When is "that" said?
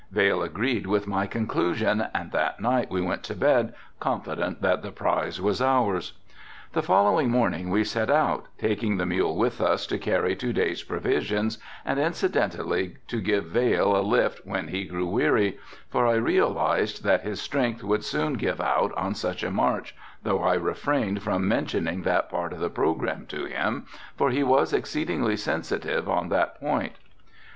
2.31-2.59, 4.63-4.81, 17.03-17.21, 22.01-22.27, 26.29-26.59